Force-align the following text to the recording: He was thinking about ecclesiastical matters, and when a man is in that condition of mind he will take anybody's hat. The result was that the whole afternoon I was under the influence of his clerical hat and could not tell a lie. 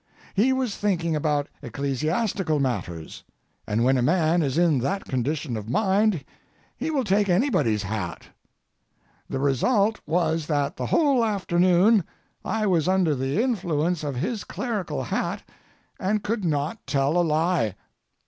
He 0.33 0.51
was 0.51 0.75
thinking 0.77 1.15
about 1.15 1.47
ecclesiastical 1.61 2.59
matters, 2.59 3.23
and 3.67 3.83
when 3.83 3.99
a 3.99 4.01
man 4.01 4.41
is 4.41 4.57
in 4.57 4.79
that 4.79 5.05
condition 5.05 5.55
of 5.55 5.69
mind 5.69 6.25
he 6.75 6.89
will 6.89 7.03
take 7.03 7.29
anybody's 7.29 7.83
hat. 7.83 8.25
The 9.29 9.37
result 9.37 10.01
was 10.07 10.47
that 10.47 10.75
the 10.77 10.87
whole 10.87 11.23
afternoon 11.23 12.03
I 12.43 12.65
was 12.65 12.87
under 12.87 13.13
the 13.13 13.43
influence 13.43 14.03
of 14.03 14.15
his 14.15 14.43
clerical 14.43 15.03
hat 15.03 15.43
and 15.99 16.23
could 16.23 16.43
not 16.43 16.87
tell 16.87 17.15
a 17.15 17.21
lie. 17.21 17.75